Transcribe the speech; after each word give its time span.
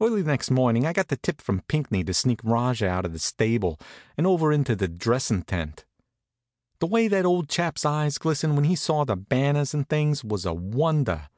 Early 0.00 0.22
next 0.22 0.52
morning 0.52 0.86
I 0.86 0.92
got 0.92 1.08
the 1.08 1.16
tip 1.16 1.40
from 1.40 1.62
Pinckney 1.62 2.04
to 2.04 2.14
sneak 2.14 2.38
Rajah 2.44 2.88
out 2.88 3.04
of 3.04 3.12
the 3.12 3.18
stable 3.18 3.80
and 4.16 4.24
over 4.24 4.52
into 4.52 4.76
the 4.76 4.86
dressin' 4.86 5.42
tent. 5.42 5.84
The 6.78 6.86
way 6.86 7.08
that 7.08 7.24
old 7.26 7.48
chap's 7.48 7.84
eyes 7.84 8.16
glistened 8.16 8.54
when 8.54 8.66
he 8.66 8.76
saw 8.76 9.02
the 9.04 9.16
banners 9.16 9.74
and 9.74 9.88
things 9.88 10.22
was 10.22 10.46
a 10.46 10.54
wonder. 10.54 11.30